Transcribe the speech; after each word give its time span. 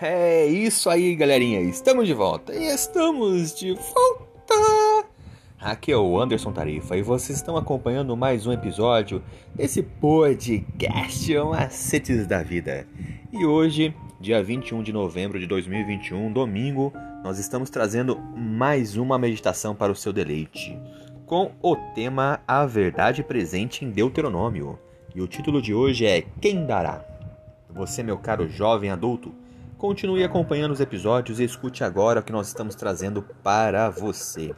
É 0.00 0.44
isso 0.44 0.90
aí, 0.90 1.14
galerinha. 1.16 1.60
Estamos 1.62 2.06
de 2.06 2.12
volta. 2.12 2.54
E 2.54 2.66
estamos 2.66 3.54
de 3.54 3.72
volta. 3.72 5.08
Aqui 5.58 5.90
é 5.90 5.96
o 5.96 6.20
Anderson 6.20 6.52
Tarifa 6.52 6.98
e 6.98 7.02
vocês 7.02 7.38
estão 7.38 7.56
acompanhando 7.56 8.14
mais 8.14 8.46
um 8.46 8.52
episódio 8.52 9.22
desse 9.54 9.82
podcast 9.82 11.34
Macetes 11.38 12.26
da 12.26 12.42
Vida. 12.42 12.86
E 13.32 13.46
hoje, 13.46 13.94
dia 14.20 14.42
21 14.42 14.82
de 14.82 14.92
novembro 14.92 15.40
de 15.40 15.46
2021, 15.46 16.30
domingo, 16.30 16.92
nós 17.24 17.38
estamos 17.38 17.70
trazendo 17.70 18.18
mais 18.36 18.98
uma 18.98 19.18
meditação 19.18 19.74
para 19.74 19.90
o 19.90 19.96
seu 19.96 20.12
deleite, 20.12 20.78
com 21.24 21.52
o 21.62 21.74
tema 21.94 22.38
A 22.46 22.66
Verdade 22.66 23.22
Presente 23.22 23.82
em 23.82 23.90
Deuteronômio. 23.90 24.78
E 25.14 25.22
o 25.22 25.26
título 25.26 25.62
de 25.62 25.72
hoje 25.72 26.04
é 26.04 26.22
Quem 26.38 26.66
Dará? 26.66 27.02
Você, 27.70 28.02
meu 28.02 28.18
caro 28.18 28.46
jovem 28.46 28.90
adulto, 28.90 29.34
Continue 29.78 30.24
acompanhando 30.24 30.72
os 30.72 30.80
episódios 30.80 31.38
e 31.38 31.44
escute 31.44 31.84
agora 31.84 32.20
o 32.20 32.22
que 32.22 32.32
nós 32.32 32.48
estamos 32.48 32.74
trazendo 32.74 33.22
para 33.42 33.90
você. 33.90 34.54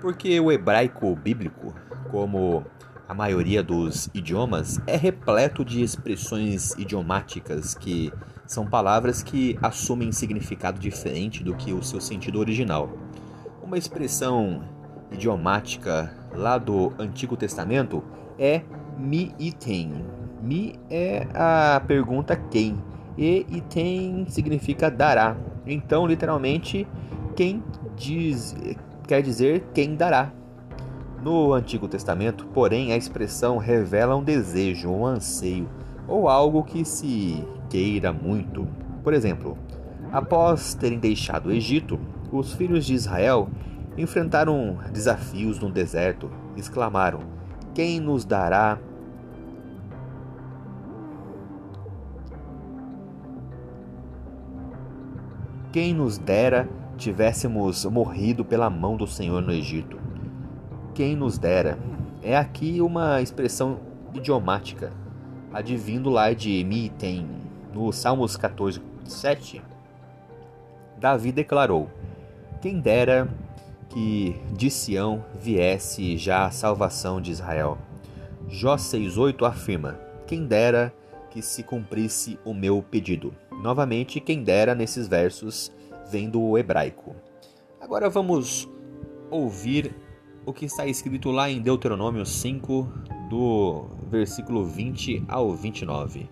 Porque 0.00 0.40
o 0.40 0.50
hebraico 0.50 1.14
bíblico, 1.14 1.74
como 2.10 2.64
a 3.06 3.12
maioria 3.12 3.62
dos 3.62 4.08
idiomas, 4.14 4.80
é 4.86 4.96
repleto 4.96 5.62
de 5.62 5.82
expressões 5.82 6.72
idiomáticas 6.78 7.74
que 7.74 8.10
são 8.46 8.66
palavras 8.66 9.22
que 9.22 9.58
assumem 9.60 10.10
significado 10.10 10.80
diferente 10.80 11.44
do 11.44 11.54
que 11.54 11.74
o 11.74 11.82
seu 11.82 12.00
sentido 12.00 12.40
original. 12.40 12.90
Uma 13.62 13.76
expressão 13.76 14.64
idiomática 15.10 16.10
lá 16.34 16.56
do 16.56 16.90
Antigo 16.98 17.36
Testamento 17.36 18.02
é 18.38 18.62
mi 18.96 19.34
item. 19.38 20.06
Mi 20.40 20.80
é 20.88 21.28
a 21.34 21.82
pergunta 21.86 22.34
quem 22.34 22.82
e 23.16 23.46
item 23.50 24.26
significa 24.28 24.90
dará. 24.90 25.36
Então, 25.66 26.06
literalmente, 26.06 26.86
quem 27.36 27.62
diz 27.96 28.54
quer 29.06 29.22
dizer 29.22 29.64
quem 29.74 29.94
dará. 29.94 30.32
No 31.22 31.52
Antigo 31.52 31.86
Testamento, 31.86 32.46
porém, 32.46 32.92
a 32.92 32.96
expressão 32.96 33.56
revela 33.56 34.16
um 34.16 34.24
desejo, 34.24 34.90
um 34.90 35.06
anseio 35.06 35.68
ou 36.08 36.28
algo 36.28 36.64
que 36.64 36.84
se 36.84 37.44
queira 37.70 38.12
muito. 38.12 38.66
Por 39.04 39.12
exemplo, 39.12 39.56
após 40.10 40.74
terem 40.74 40.98
deixado 40.98 41.46
o 41.46 41.52
Egito, 41.52 41.98
os 42.32 42.54
filhos 42.54 42.84
de 42.84 42.94
Israel 42.94 43.48
enfrentaram 43.96 44.78
desafios 44.92 45.60
no 45.60 45.70
deserto. 45.70 46.30
Exclamaram: 46.56 47.20
Quem 47.74 48.00
nos 48.00 48.24
dará 48.24 48.78
Quem 55.72 55.94
nos 55.94 56.18
dera 56.18 56.68
tivéssemos 56.98 57.86
morrido 57.86 58.44
pela 58.44 58.68
mão 58.68 58.94
do 58.94 59.06
Senhor 59.06 59.40
no 59.40 59.50
Egito. 59.50 59.98
Quem 60.94 61.16
nos 61.16 61.38
dera. 61.38 61.78
É 62.22 62.36
aqui 62.36 62.82
uma 62.82 63.22
expressão 63.22 63.80
idiomática, 64.12 64.92
advindo 65.50 66.10
lá 66.10 66.34
de 66.34 66.62
Mitem, 66.62 67.26
no 67.72 67.90
Salmos 67.90 68.36
14, 68.36 68.82
7. 69.06 69.62
Davi 70.98 71.32
declarou: 71.32 71.88
Quem 72.60 72.78
dera 72.78 73.26
que 73.88 74.38
de 74.52 74.70
Sião 74.70 75.24
viesse 75.40 76.18
já 76.18 76.44
a 76.44 76.50
salvação 76.50 77.18
de 77.18 77.30
Israel. 77.30 77.78
Jó 78.46 78.76
6,8 78.76 79.48
afirma: 79.48 79.98
Quem 80.26 80.46
dera 80.46 80.92
que 81.32 81.40
se 81.40 81.62
cumprisse 81.62 82.38
o 82.44 82.52
meu 82.52 82.82
pedido. 82.82 83.34
Novamente, 83.50 84.20
quem 84.20 84.44
dera 84.44 84.74
nesses 84.74 85.08
versos 85.08 85.72
vem 86.10 86.28
do 86.28 86.58
hebraico. 86.58 87.16
Agora 87.80 88.10
vamos 88.10 88.68
ouvir 89.30 89.94
o 90.44 90.52
que 90.52 90.66
está 90.66 90.86
escrito 90.86 91.30
lá 91.30 91.50
em 91.50 91.62
Deuteronômio 91.62 92.26
5, 92.26 92.86
do 93.30 93.86
versículo 94.10 94.66
20 94.66 95.24
ao 95.26 95.54
29. 95.54 96.28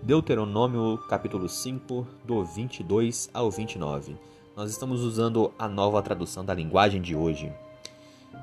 Deuteronômio 0.00 0.98
capítulo 1.08 1.48
5, 1.48 2.06
do 2.24 2.44
22 2.44 3.28
ao 3.34 3.50
29. 3.50 4.16
Nós 4.56 4.70
estamos 4.70 5.00
usando 5.00 5.52
a 5.58 5.66
nova 5.66 6.00
tradução 6.00 6.44
da 6.44 6.54
linguagem 6.54 7.02
de 7.02 7.16
hoje. 7.16 7.52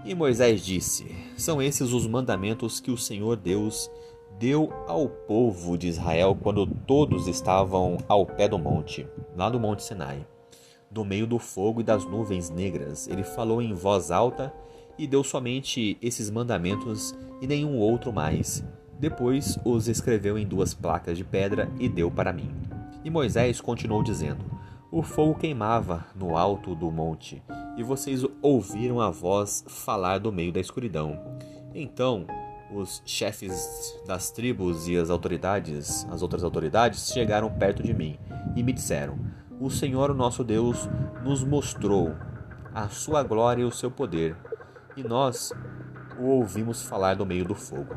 E 0.04 0.14
Moisés 0.14 0.66
disse: 0.66 1.16
São 1.38 1.62
esses 1.62 1.94
os 1.94 2.06
mandamentos 2.06 2.82
que 2.82 2.92
o 2.92 2.98
Senhor 2.98 3.38
Deus 3.38 3.90
deu 4.40 4.72
ao 4.88 5.08
povo 5.08 5.78
de 5.78 5.88
Israel 5.88 6.38
quando 6.40 6.66
todos 6.66 7.28
estavam 7.28 7.98
ao 8.08 8.26
pé 8.26 8.48
do 8.48 8.58
monte, 8.58 9.08
lá 9.36 9.50
do 9.50 9.60
Monte 9.60 9.84
Sinai. 9.84 10.26
Do 10.90 11.06
meio 11.06 11.26
do 11.26 11.40
fogo 11.40 11.82
e 11.82 11.84
das 11.84 12.06
nuvens 12.06 12.50
negras, 12.50 13.08
ele 13.08 13.24
falou 13.24 13.62
em 13.62 13.74
voz 13.74 14.12
alta 14.12 14.54
e 14.98 15.08
deu 15.08 15.24
somente 15.24 15.98
esses 16.02 16.30
mandamentos 16.30 17.16
e 17.42 17.48
nenhum 17.48 17.78
outro 17.78 18.12
mais. 18.12 18.64
Depois 19.00 19.58
os 19.64 19.88
escreveu 19.88 20.38
em 20.38 20.46
duas 20.46 20.74
placas 20.74 21.18
de 21.18 21.24
pedra 21.24 21.72
e 21.80 21.88
deu 21.88 22.12
para 22.12 22.34
mim. 22.34 22.52
E 23.04 23.10
Moisés 23.10 23.60
continuou 23.62 24.04
dizendo: 24.04 24.44
O 24.92 25.02
fogo 25.02 25.36
queimava 25.36 26.06
no 26.16 26.38
alto 26.38 26.76
do 26.76 26.92
monte, 26.92 27.42
e 27.78 27.84
vocês 27.84 28.24
ouviram 28.42 29.00
a 29.00 29.10
voz 29.10 29.64
falar 29.68 30.20
do 30.20 30.32
meio 30.32 30.52
da 30.52 30.60
escuridão. 30.60 31.20
Então 31.74 32.28
os 32.72 33.02
chefes 33.06 34.00
das 34.08 34.32
tribos 34.32 34.88
e 34.88 34.98
as 34.98 35.10
autoridades, 35.10 36.08
as 36.10 36.22
outras 36.22 36.44
autoridades, 36.44 37.12
chegaram 37.12 37.50
perto 37.50 37.84
de 37.84 37.94
mim 37.94 38.18
e 38.56 38.64
me 38.64 38.74
disseram: 38.74 39.20
O 39.60 39.70
Senhor, 39.70 40.12
o 40.12 40.16
nosso 40.16 40.44
Deus, 40.44 40.90
nos 41.24 41.44
mostrou 41.44 42.16
a 42.74 42.88
sua 42.88 43.24
glória 43.24 43.64
e 43.64 43.66
o 43.66 43.72
seu 43.72 43.92
poder, 43.92 44.36
e 44.96 45.04
nós 45.04 45.52
o 46.20 46.26
ouvimos 46.26 46.82
falar 46.82 47.16
no 47.16 47.26
meio 47.26 47.46
do 47.46 47.56
fogo. 47.56 47.96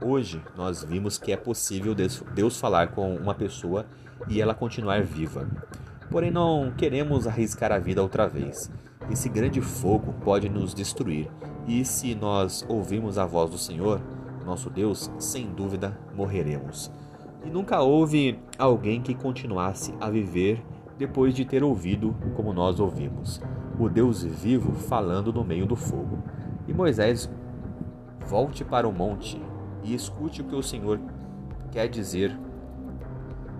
Hoje 0.00 0.42
nós 0.56 0.82
vimos 0.82 1.18
que 1.18 1.32
é 1.32 1.36
possível 1.36 1.94
Deus 1.94 2.58
falar 2.58 2.88
com 2.88 3.14
uma 3.14 3.34
pessoa 3.34 3.86
e 4.28 4.40
ela 4.40 4.54
continuar 4.54 5.02
viva. 5.02 5.48
Porém, 6.10 6.30
não 6.30 6.72
queremos 6.76 7.26
arriscar 7.26 7.72
a 7.72 7.78
vida 7.78 8.02
outra 8.02 8.26
vez. 8.26 8.70
Esse 9.10 9.28
grande 9.28 9.60
fogo 9.60 10.12
pode 10.24 10.48
nos 10.48 10.74
destruir, 10.74 11.30
e 11.66 11.84
se 11.84 12.14
nós 12.14 12.64
ouvirmos 12.68 13.18
a 13.18 13.26
voz 13.26 13.50
do 13.50 13.58
Senhor, 13.58 14.00
nosso 14.44 14.68
Deus, 14.68 15.10
sem 15.18 15.46
dúvida 15.46 15.96
morreremos. 16.14 16.90
E 17.44 17.50
nunca 17.50 17.80
houve 17.80 18.38
alguém 18.58 19.00
que 19.00 19.14
continuasse 19.14 19.94
a 20.00 20.10
viver 20.10 20.62
depois 20.98 21.34
de 21.34 21.44
ter 21.44 21.64
ouvido 21.64 22.14
como 22.36 22.52
nós 22.52 22.78
ouvimos, 22.78 23.40
o 23.78 23.88
Deus 23.88 24.22
vivo 24.22 24.72
falando 24.72 25.32
no 25.32 25.44
meio 25.44 25.66
do 25.66 25.74
fogo. 25.74 26.18
E 26.68 26.72
Moisés, 26.72 27.30
volte 28.26 28.64
para 28.64 28.86
o 28.86 28.92
monte 28.92 29.40
e 29.82 29.94
escute 29.94 30.42
o 30.42 30.44
que 30.44 30.54
o 30.54 30.62
Senhor 30.62 31.00
quer 31.70 31.88
dizer, 31.88 32.38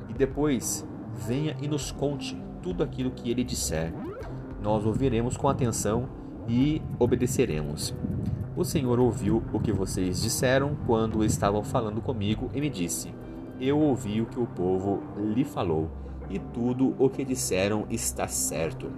e 0.09 0.13
depois 0.13 0.87
venha 1.27 1.57
e 1.61 1.67
nos 1.67 1.91
conte 1.91 2.41
tudo 2.63 2.83
aquilo 2.83 3.11
que 3.11 3.31
ele 3.31 3.43
disser. 3.43 3.93
Nós 4.63 4.87
ouviremos 4.87 5.37
com 5.37 5.49
atenção 5.49 6.09
e 6.49 6.83
obedeceremos. 6.99 7.95
O 8.57 8.65
Senhor 8.65 8.99
ouviu 8.99 9.43
o 9.53 9.61
que 9.61 9.73
vocês 9.73 10.21
disseram 10.21 10.77
quando 10.87 11.25
estavam 11.25 11.65
falando 11.65 12.01
comigo 12.01 12.51
e 12.55 12.61
me 12.61 12.69
disse: 12.69 13.15
Eu 13.61 13.79
ouvi 13.79 14.21
o 14.21 14.27
que 14.27 14.39
o 14.39 14.47
povo 14.47 15.03
lhe 15.17 15.45
falou, 15.45 15.91
e 16.29 16.39
tudo 16.39 16.95
o 16.99 17.09
que 17.09 17.25
disseram 17.25 17.87
está 17.91 18.29
certo. 18.29 18.91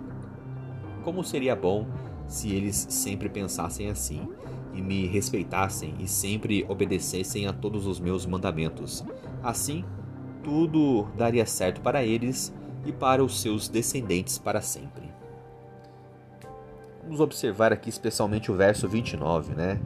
Como 1.04 1.22
seria 1.22 1.54
bom 1.54 1.86
se 2.26 2.52
eles 2.52 2.86
sempre 2.88 3.28
pensassem 3.28 3.88
assim, 3.88 4.26
e 4.72 4.82
me 4.82 5.06
respeitassem 5.06 5.94
e 6.00 6.08
sempre 6.08 6.64
obedecessem 6.68 7.46
a 7.46 7.52
todos 7.52 7.86
os 7.86 8.00
meus 8.00 8.26
mandamentos. 8.26 9.04
Assim, 9.42 9.84
tudo 10.42 11.06
daria 11.16 11.46
certo 11.46 11.80
para 11.80 12.04
eles 12.04 12.52
e 12.84 12.92
para 12.92 13.24
os 13.24 13.40
seus 13.40 13.68
descendentes 13.68 14.36
para 14.36 14.60
sempre. 14.60 15.03
Vamos 17.04 17.20
observar 17.20 17.70
aqui 17.70 17.90
especialmente 17.90 18.50
o 18.50 18.56
verso 18.56 18.88
29, 18.88 19.54
né? 19.54 19.78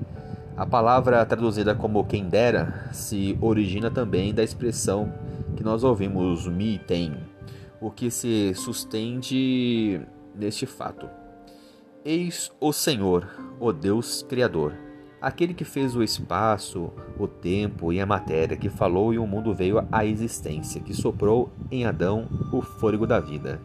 A 0.57 0.65
palavra 0.65 1.27
traduzida 1.27 1.75
como 1.75 2.05
quem 2.05 2.29
dera 2.29 2.89
se 2.93 3.37
origina 3.41 3.91
também 3.91 4.33
da 4.33 4.43
expressão 4.43 5.13
que 5.57 5.65
nós 5.65 5.83
ouvimos 5.83 6.47
mi 6.47 6.79
tem, 6.79 7.17
o 7.81 7.91
que 7.91 8.09
se 8.09 8.55
sustende 8.55 10.01
neste 10.33 10.65
fato. 10.65 11.09
Eis 12.05 12.53
o 12.61 12.73
Senhor, 12.73 13.29
o 13.59 13.73
Deus 13.73 14.23
Criador, 14.23 14.73
aquele 15.21 15.55
que 15.55 15.65
fez 15.65 15.97
o 15.97 16.05
espaço, 16.05 16.93
o 17.19 17.27
tempo 17.27 17.93
e 17.93 18.01
a 18.01 18.07
matéria, 18.07 18.57
que 18.57 18.69
falou 18.69 19.13
e 19.13 19.19
o 19.19 19.27
mundo 19.27 19.53
veio 19.53 19.85
à 19.91 20.07
existência, 20.07 20.81
que 20.81 20.95
soprou 20.95 21.51
em 21.69 21.85
Adão 21.85 22.29
o 22.53 22.63
fôlego 22.63 23.09
da 23.09 23.19
vida, 23.19 23.61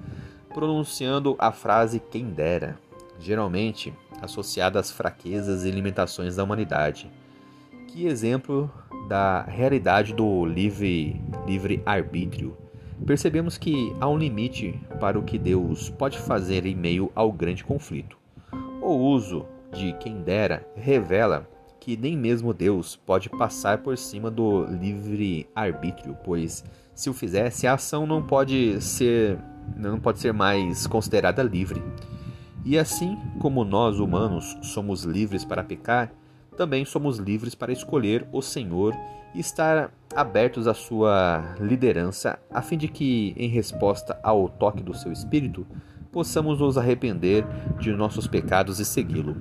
pronunciando 0.51 1.35
a 1.37 1.51
frase 1.51 1.99
quem 1.99 2.31
dera 2.31 2.79
geralmente 3.23 3.93
associada 4.21 4.79
às 4.79 4.91
fraquezas 4.91 5.65
e 5.65 5.71
limitações 5.71 6.35
da 6.35 6.43
humanidade. 6.43 7.09
Que 7.87 8.05
exemplo 8.05 8.71
da 9.07 9.43
realidade 9.43 10.13
do 10.13 10.45
livre, 10.45 11.21
livre 11.45 11.81
arbítrio. 11.85 12.57
percebemos 13.05 13.57
que 13.57 13.93
há 13.99 14.07
um 14.07 14.17
limite 14.17 14.79
para 14.99 15.19
o 15.19 15.23
que 15.23 15.37
Deus 15.37 15.89
pode 15.89 16.17
fazer 16.19 16.65
em 16.65 16.75
meio 16.75 17.11
ao 17.13 17.31
grande 17.31 17.63
conflito. 17.63 18.17
O 18.81 18.93
uso 18.93 19.45
de 19.73 19.93
quem 19.93 20.21
dera 20.21 20.65
revela 20.75 21.47
que 21.79 21.97
nem 21.97 22.17
mesmo 22.17 22.53
Deus 22.53 22.95
pode 22.95 23.29
passar 23.29 23.79
por 23.79 23.97
cima 23.97 24.31
do 24.31 24.63
livre 24.65 25.49
arbítrio, 25.53 26.17
pois 26.23 26.63
se 26.95 27.09
o 27.09 27.13
fizesse, 27.13 27.67
a 27.67 27.73
ação 27.73 28.07
não 28.07 28.21
pode 28.21 28.81
ser 28.81 29.37
não 29.75 29.99
pode 29.99 30.19
ser 30.19 30.33
mais 30.33 30.87
considerada 30.87 31.43
livre. 31.43 31.81
E 32.65 32.77
assim 32.77 33.17
como 33.39 33.65
nós 33.65 33.99
humanos 33.99 34.57
somos 34.61 35.03
livres 35.03 35.43
para 35.43 35.63
pecar, 35.63 36.13
também 36.55 36.85
somos 36.85 37.17
livres 37.17 37.55
para 37.55 37.73
escolher 37.73 38.25
o 38.31 38.41
Senhor 38.41 38.95
e 39.33 39.39
estar 39.39 39.91
abertos 40.15 40.67
à 40.67 40.73
sua 40.73 41.55
liderança, 41.59 42.39
a 42.51 42.61
fim 42.61 42.77
de 42.77 42.87
que, 42.87 43.33
em 43.35 43.49
resposta 43.49 44.17
ao 44.23 44.47
toque 44.47 44.83
do 44.83 44.93
seu 44.93 45.11
espírito, 45.11 45.65
possamos 46.11 46.59
nos 46.59 46.77
arrepender 46.77 47.43
de 47.79 47.91
nossos 47.91 48.27
pecados 48.27 48.79
e 48.79 48.85
segui-lo. 48.85 49.35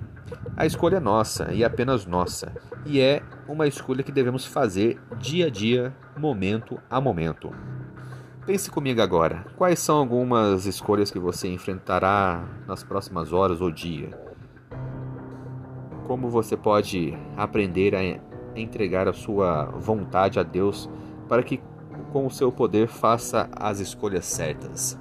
A 0.56 0.64
escolha 0.64 0.96
é 0.96 1.00
nossa 1.00 1.52
e 1.52 1.62
apenas 1.62 2.06
nossa, 2.06 2.52
e 2.86 2.98
é 2.98 3.22
uma 3.46 3.66
escolha 3.66 4.02
que 4.02 4.10
devemos 4.10 4.46
fazer 4.46 4.98
dia 5.18 5.46
a 5.46 5.50
dia, 5.50 5.94
momento 6.16 6.80
a 6.88 7.00
momento. 7.00 7.52
Pense 8.44 8.68
comigo 8.72 9.00
agora, 9.00 9.46
quais 9.56 9.78
são 9.78 9.98
algumas 9.98 10.66
escolhas 10.66 11.12
que 11.12 11.18
você 11.18 11.46
enfrentará 11.46 12.44
nas 12.66 12.82
próximas 12.82 13.32
horas 13.32 13.60
ou 13.60 13.70
dia? 13.70 14.10
Como 16.08 16.28
você 16.28 16.56
pode 16.56 17.16
aprender 17.36 17.94
a 17.94 18.20
entregar 18.58 19.06
a 19.06 19.12
sua 19.12 19.66
vontade 19.66 20.40
a 20.40 20.42
Deus 20.42 20.90
para 21.28 21.44
que 21.44 21.60
com 22.12 22.26
o 22.26 22.30
seu 22.30 22.50
poder 22.50 22.88
faça 22.88 23.48
as 23.52 23.78
escolhas 23.78 24.24
certas? 24.26 24.98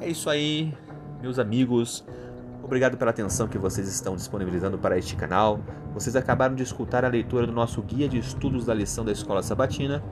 É 0.00 0.08
isso 0.08 0.28
aí, 0.28 0.74
meus 1.22 1.38
amigos. 1.38 2.04
Obrigado 2.60 2.96
pela 2.96 3.12
atenção 3.12 3.46
que 3.46 3.56
vocês 3.56 3.86
estão 3.86 4.16
disponibilizando 4.16 4.76
para 4.76 4.98
este 4.98 5.14
canal. 5.14 5.60
Vocês 5.94 6.16
acabaram 6.16 6.56
de 6.56 6.64
escutar 6.64 7.04
a 7.04 7.08
leitura 7.08 7.46
do 7.46 7.52
nosso 7.52 7.80
guia 7.82 8.08
de 8.08 8.18
estudos 8.18 8.66
da 8.66 8.74
lição 8.74 9.04
da 9.04 9.12
Escola 9.12 9.44
Sabatina, 9.44 10.02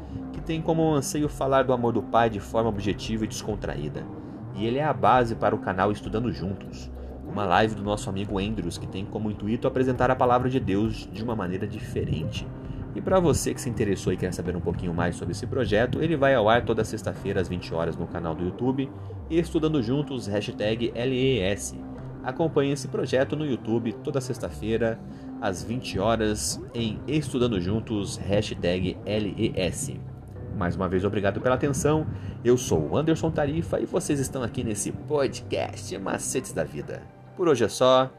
tem 0.46 0.62
como 0.62 0.94
anseio 0.94 1.28
falar 1.28 1.64
do 1.64 1.72
amor 1.72 1.92
do 1.92 2.02
Pai 2.02 2.30
de 2.30 2.38
forma 2.38 2.70
objetiva 2.70 3.24
e 3.24 3.28
descontraída. 3.28 4.06
E 4.54 4.64
ele 4.64 4.78
é 4.78 4.84
a 4.84 4.92
base 4.92 5.34
para 5.34 5.54
o 5.54 5.58
canal 5.58 5.90
Estudando 5.90 6.32
Juntos, 6.32 6.88
uma 7.26 7.44
live 7.44 7.74
do 7.74 7.82
nosso 7.82 8.08
amigo 8.08 8.38
Andrews 8.38 8.78
que 8.78 8.86
tem 8.86 9.04
como 9.04 9.28
intuito 9.28 9.66
apresentar 9.66 10.08
a 10.08 10.16
palavra 10.16 10.48
de 10.48 10.60
Deus 10.60 11.08
de 11.12 11.22
uma 11.22 11.34
maneira 11.34 11.66
diferente. 11.66 12.46
E 12.94 13.00
para 13.00 13.18
você 13.18 13.52
que 13.52 13.60
se 13.60 13.68
interessou 13.68 14.12
e 14.12 14.16
quer 14.16 14.32
saber 14.32 14.56
um 14.56 14.60
pouquinho 14.60 14.94
mais 14.94 15.16
sobre 15.16 15.32
esse 15.32 15.46
projeto, 15.46 16.00
ele 16.00 16.16
vai 16.16 16.34
ao 16.34 16.48
ar 16.48 16.64
toda 16.64 16.84
sexta-feira 16.84 17.40
às 17.40 17.48
20 17.48 17.74
horas 17.74 17.96
no 17.96 18.06
canal 18.06 18.34
do 18.34 18.44
YouTube 18.44 18.88
e 19.28 19.38
Estudando 19.38 19.82
Juntos, 19.82 20.28
hashtag 20.28 20.92
LES. 20.94 21.74
Acompanhe 22.22 22.72
esse 22.72 22.88
projeto 22.88 23.36
no 23.36 23.44
YouTube 23.44 23.92
toda 24.04 24.20
sexta-feira 24.20 24.98
às 25.42 25.62
20 25.62 25.98
horas 25.98 26.62
em 26.72 27.00
Estudando 27.06 27.60
Juntos, 27.60 28.16
hashtag 28.16 28.96
LES. 29.04 30.15
Mais 30.56 30.74
uma 30.74 30.88
vez, 30.88 31.04
obrigado 31.04 31.40
pela 31.40 31.54
atenção. 31.54 32.06
Eu 32.42 32.56
sou 32.56 32.90
o 32.90 32.96
Anderson 32.96 33.30
Tarifa 33.30 33.78
e 33.78 33.84
vocês 33.84 34.18
estão 34.18 34.42
aqui 34.42 34.64
nesse 34.64 34.90
podcast 34.90 35.96
Macetes 35.98 36.52
da 36.52 36.64
Vida. 36.64 37.02
Por 37.36 37.46
hoje 37.46 37.64
é 37.64 37.68
só 37.68 38.10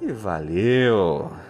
e 0.00 0.12
valeu! 0.12 1.47